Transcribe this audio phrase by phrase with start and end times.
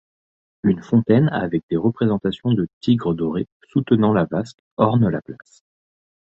[0.63, 5.61] Une fontaine avec des représentations de tigres dorés, soutenant la vasque, orne la place.